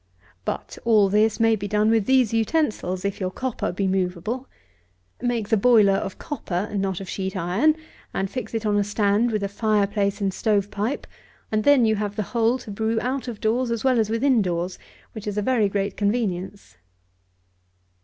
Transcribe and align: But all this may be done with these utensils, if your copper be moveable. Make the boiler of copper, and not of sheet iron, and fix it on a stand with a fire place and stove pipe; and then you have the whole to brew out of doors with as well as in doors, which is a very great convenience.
But 0.45 0.79
all 0.83 1.09
this 1.09 1.39
may 1.39 1.55
be 1.55 1.67
done 1.67 1.91
with 1.91 2.07
these 2.07 2.33
utensils, 2.33 3.05
if 3.05 3.19
your 3.19 3.29
copper 3.29 3.71
be 3.71 3.85
moveable. 3.85 4.47
Make 5.21 5.49
the 5.49 5.57
boiler 5.57 5.93
of 5.93 6.17
copper, 6.17 6.67
and 6.71 6.81
not 6.81 6.99
of 7.01 7.07
sheet 7.07 7.35
iron, 7.35 7.75
and 8.11 8.27
fix 8.27 8.55
it 8.55 8.65
on 8.65 8.77
a 8.77 8.83
stand 8.83 9.29
with 9.29 9.43
a 9.43 9.47
fire 9.47 9.85
place 9.85 10.19
and 10.19 10.33
stove 10.33 10.71
pipe; 10.71 11.05
and 11.51 11.63
then 11.65 11.85
you 11.85 11.97
have 11.97 12.15
the 12.15 12.23
whole 12.33 12.57
to 12.57 12.71
brew 12.71 12.97
out 12.99 13.27
of 13.27 13.39
doors 13.39 13.69
with 13.69 13.75
as 13.75 13.83
well 13.83 13.99
as 13.99 14.09
in 14.09 14.41
doors, 14.41 14.79
which 15.11 15.27
is 15.27 15.37
a 15.37 15.41
very 15.43 15.69
great 15.69 15.95
convenience. 15.95 16.77